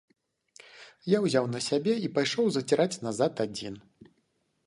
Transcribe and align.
Я 1.11 1.17
ўзяў 1.25 1.45
на 1.57 1.61
сябе 1.67 1.93
і 2.07 2.09
пайшоў 2.17 2.45
заціраць 2.57 3.01
назад 3.09 3.33
адзін. 3.49 3.75